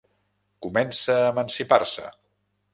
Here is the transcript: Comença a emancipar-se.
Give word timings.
Comença 0.67 1.19
a 1.27 1.29
emancipar-se. 1.35 2.11